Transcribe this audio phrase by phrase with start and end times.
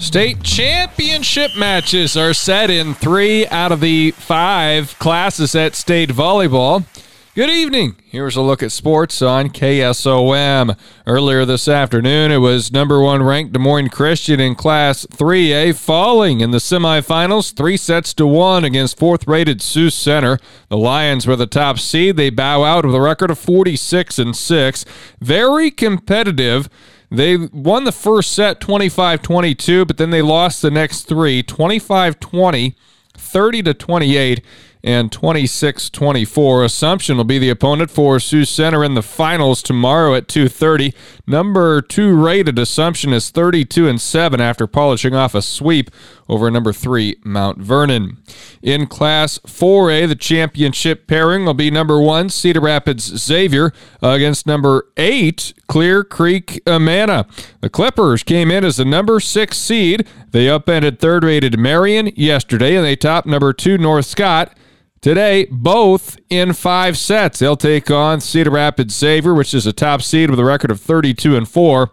[0.00, 6.86] State championship matches are set in three out of the five classes at state volleyball.
[7.34, 7.96] Good evening.
[8.06, 10.76] Here's a look at sports on KSOM.
[11.06, 16.40] Earlier this afternoon, it was number one ranked Des Moines Christian in Class 3A falling
[16.40, 20.38] in the semifinals, three sets to one against fourth rated Sioux Center.
[20.70, 22.16] The Lions were the top seed.
[22.16, 24.84] They bow out with a record of 46 and 6.
[25.20, 26.70] Very competitive.
[27.10, 32.20] They won the first set 25 22, but then they lost the next three 25
[32.20, 32.76] 20,
[33.14, 34.44] 30 to 28
[34.82, 36.64] and 26 24.
[36.64, 40.94] Assumption will be the opponent for Sioux Center in the finals tomorrow at 2:30.
[41.26, 45.90] Number 2 rated Assumption is 32 and 7 after polishing off a sweep
[46.30, 48.18] over number 3 Mount Vernon.
[48.62, 54.86] In class 4A, the championship pairing will be number 1 Cedar Rapids Xavier against number
[54.96, 57.26] 8 Clear Creek Amana.
[57.60, 60.06] The Clippers came in as the number 6 seed.
[60.30, 64.56] They upended third-rated Marion yesterday and they topped number 2 North Scott
[65.00, 67.40] today, both in five sets.
[67.40, 70.80] They'll take on Cedar Rapids Xavier, which is a top seed with a record of
[70.80, 71.90] 32 and 4.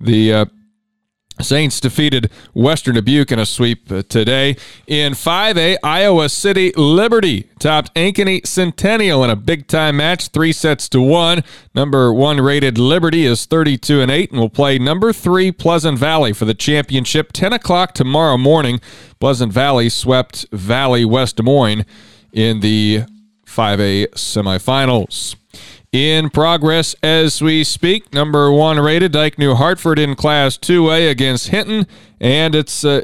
[0.00, 0.44] The uh,
[1.40, 4.56] Saints defeated Western Dubuque in a sweep uh, today.
[4.86, 10.88] In 5A, Iowa City Liberty topped Ankeny Centennial in a big time match, three sets
[10.90, 11.44] to one.
[11.74, 16.32] Number one rated Liberty is 32 and 8 and will play number three Pleasant Valley
[16.32, 18.80] for the championship 10 o'clock tomorrow morning.
[19.20, 21.84] Pleasant Valley swept Valley West Des Moines
[22.32, 23.04] in the
[23.46, 25.36] 5A semifinals.
[25.96, 31.48] In progress as we speak, number one rated Dike New Hartford in Class 2A against
[31.48, 31.86] Hinton,
[32.20, 33.00] and it's uh,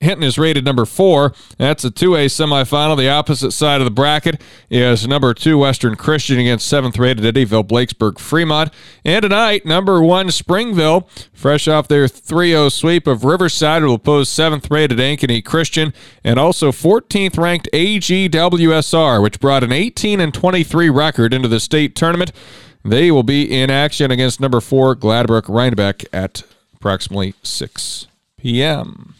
[0.00, 1.34] Hinton is rated number four.
[1.58, 2.96] That's a 2A semifinal.
[2.96, 7.68] The opposite side of the bracket is number two Western Christian against seventh rated Eddyville
[7.68, 8.72] Blakesburg Fremont.
[9.04, 14.30] And tonight, number one Springville, fresh off their 3 0 sweep of Riverside, will oppose
[14.30, 15.92] seventh rated Ankeny Christian
[16.24, 21.94] and also 14th ranked AGWSR, which brought an 18 and 23 record into the state
[21.94, 22.32] tournament.
[22.82, 26.42] They will be in action against number four Gladbrook Reinbeck at
[26.74, 28.06] approximately 6
[28.38, 29.14] p.m.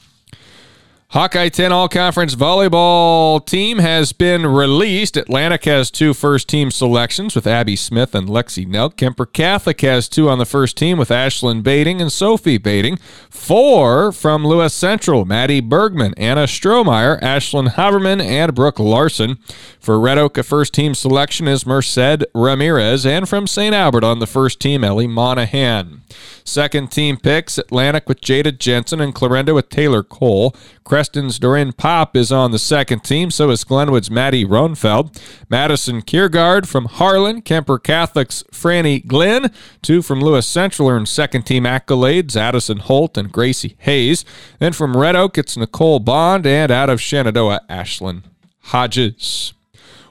[1.12, 5.16] Hawkeye 10 All Conference Volleyball team has been released.
[5.16, 8.94] Atlantic has two first team selections with Abby Smith and Lexi Nelk.
[8.94, 12.97] Kuemper Catholic has two on the first team with Ashlyn Bating and Sophie Bating.
[13.28, 19.38] Four from Lewis Central Maddie Bergman, Anna Strohmeyer, Ashlyn Haverman, and Brooke Larson.
[19.81, 23.04] For Red Oak, a first team selection is Merced Ramirez.
[23.04, 23.75] And from St.
[23.75, 26.03] Albert on the first team, Ellie Monahan.
[26.44, 30.54] Second team picks Atlantic with Jada Jensen and Clarinda with Taylor Cole.
[30.90, 35.16] Creston's Dorin Pop is on the second team, so is Glenwood's Maddie Ronfeld.
[35.48, 39.52] Madison Kiergaard from Harlan, Kuemper Catholic's Franny Glenn.
[39.82, 44.24] Two from Lewis Central earned second team accolades, Addison Holt and Gracie Hayes.
[44.58, 48.24] Then from Red Oak, it's Nicole Bond, and out of Shenandoah, Ashlyn
[48.62, 49.52] Hodges.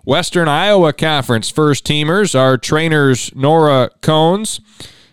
[0.05, 4.61] Western Iowa Conference first teamers are Treynor's Nora Cones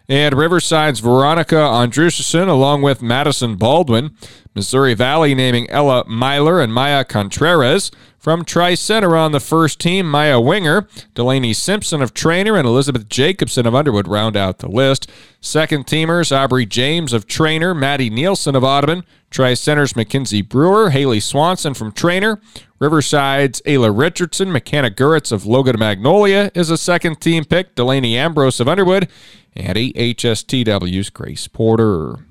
[0.08, 4.12] and Riverside's Veronica Andrushison, along with Madison Baldwin.
[4.56, 7.90] Missouri Valley naming Ella Myler and Maya Contreras.
[8.18, 13.08] From Tri Center on the first team, Maya Winger, Delaney Simpson of Treynor, and Elizabeth
[13.08, 15.08] Jacobson of Underwood round out the list.
[15.40, 21.20] Second teamers, Aubrey James of Treynor, Maddie Nielsen of Audubon, Tri Center's Mackenzie Brewer, Haley
[21.20, 22.40] Swanson from Treynor,
[22.80, 28.58] Riverside's Ayla Richardson, McKenna Guritz of Logan Magnolia is a second team pick, Delaney Ambrose
[28.58, 29.08] of Underwood,
[29.54, 32.26] and HSTW's Grace Porter.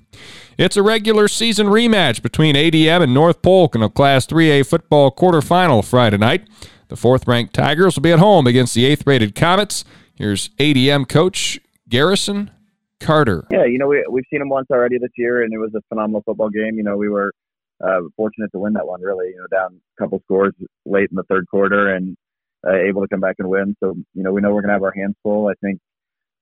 [0.57, 5.11] It's a regular season rematch between ADM and North Polk in a Class 3A football
[5.11, 6.47] quarterfinal Friday night.
[6.87, 9.83] The fourth ranked Tigers will be at home against the eighth rated Comets.
[10.15, 12.51] Here's ADM coach Garrison
[13.01, 13.45] Carter.
[13.51, 15.81] Yeah, you know, we, we've seen them once already this year, and it was a
[15.89, 16.77] phenomenal football game.
[16.77, 17.33] You know, we were
[17.85, 20.53] uh, fortunate to win that one, really, you know, down a couple scores
[20.85, 22.15] late in the third quarter and
[22.65, 23.75] uh, able to come back and win.
[23.83, 25.49] So, you know, we know we're going to have our hands full.
[25.49, 25.81] I think,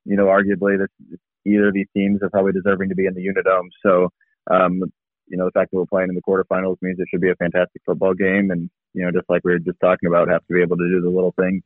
[0.05, 3.25] you know, arguably this either of these teams are probably deserving to be in the
[3.25, 3.69] Unidome.
[3.85, 4.09] So,
[4.49, 4.83] um,
[5.27, 7.35] you know, the fact that we're playing in the quarterfinals means it should be a
[7.35, 8.51] fantastic football game.
[8.51, 10.89] And, you know, just like we were just talking about, have to be able to
[10.89, 11.63] do the little things,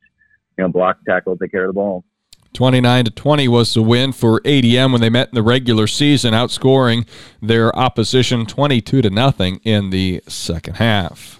[0.56, 2.04] you know, block, tackle, take care of the ball.
[2.54, 6.32] 29 to 20 was the win for ADM when they met in the regular season,
[6.32, 7.06] outscoring
[7.42, 11.37] their opposition 22 to nothing in the second half.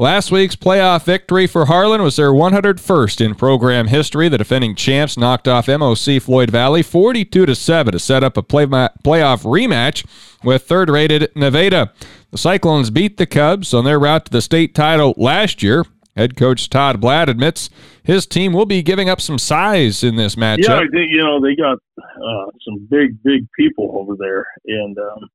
[0.00, 4.30] Last week's playoff victory for Harlan was their 101st in program history.
[4.30, 8.42] The defending champs knocked off MOC Floyd Valley 42 to 7 to set up a
[8.42, 10.06] play- playoff rematch
[10.42, 11.92] with third-rated Nevada.
[12.30, 15.84] The Cyclones beat the Cubs on their route to the state title last year.
[16.16, 17.68] Head coach Todd Bladt admits
[18.02, 20.66] his team will be giving up some size in this matchup.
[20.66, 25.28] Yeah, they, you know they got uh, some big, big people over there, and um,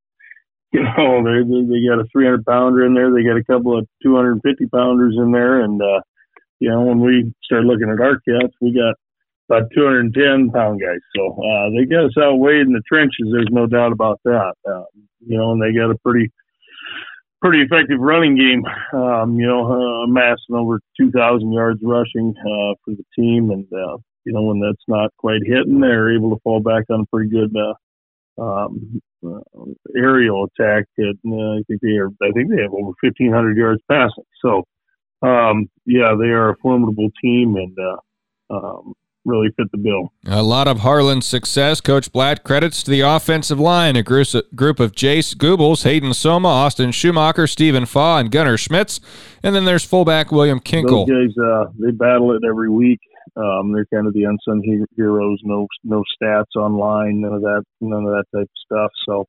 [0.72, 3.12] you know, they they got a 300 pounder in there.
[3.12, 6.02] They got a couple of 250 pounders in there, and uh,
[6.60, 8.96] you know, when we start looking at our cats, we got
[9.50, 11.00] about 210 pound guys.
[11.16, 13.30] So uh, they got us outweighed in the trenches.
[13.32, 14.54] There's no doubt about that.
[14.68, 14.86] Uh,
[15.26, 16.32] you know, and they got a pretty
[17.42, 18.64] pretty effective running game.
[18.94, 23.98] Um, you know, uh, amassing over 2,000 yards rushing uh, for the team, and uh,
[24.26, 27.30] you know when that's not quite hitting, they're able to fall back on a pretty
[27.30, 30.86] good uh, um, uh, aerial attack.
[30.98, 32.10] That uh, I think they are.
[32.22, 34.24] I think they have over 1,500 yards passing.
[34.44, 34.64] So,
[35.28, 38.94] um, yeah, they are a formidable team, and uh, um,
[39.26, 40.14] really fit the bill.
[40.28, 44.92] A lot of Harlan's success, Coach Bladt credits to the offensive line, a group of
[44.94, 49.00] Jace Goobles, Hayden Soma, Austin Schumacher, Stephen Faw, and Gunnar Schmitz.
[49.44, 51.08] And then there's fullback William Kinkle.
[51.08, 53.00] Those guys, uh, they battle it every week.
[53.36, 54.62] Um, they're kind of the unsung
[54.96, 55.40] heroes.
[55.44, 58.92] No, no stats online, none of that, none of that type of stuff.
[59.08, 59.28] So,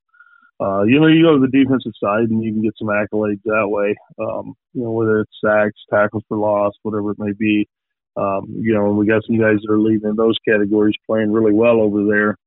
[0.59, 3.41] uh, you know, you go to the defensive side and you can get some accolades
[3.45, 3.95] that way.
[4.19, 7.67] Um, you know, whether it's sacks, tackles for loss, whatever it may be.
[8.15, 11.53] Um, you know, we got some guys that are leading in those categories, playing really
[11.53, 12.37] well over there.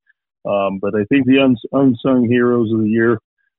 [0.45, 3.19] Um, but I think the uns- unsung heroes of the year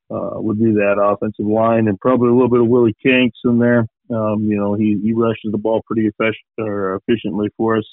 [0.10, 3.60] uh, would be that offensive line, and probably a little bit of Willie Kanks in
[3.60, 3.86] there.
[4.14, 7.86] Um, you know, he, he rushes the ball pretty efficiently for us.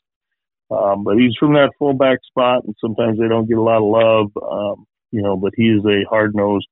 [0.71, 3.85] Um, but he's from that fullback spot, and sometimes they don't get a lot of
[3.85, 4.43] love.
[4.43, 6.67] Um, you know, but he is a hard nosed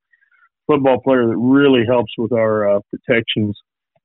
[0.66, 3.56] football player that really helps with our uh, protections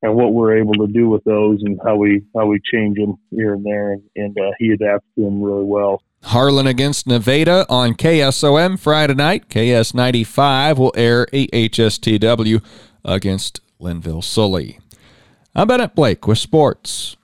[0.02, 3.16] and what we're able to do with those and how we how we change them
[3.32, 6.02] here and there and, and uh, he adapts to them really well.
[6.24, 9.50] Harlan against Nevada on KSOM Friday night.
[9.50, 12.64] KS 95 will air AHSTW
[13.04, 14.81] against Lynnville Sully.
[15.54, 17.18] I'm Bennett Blake with sports.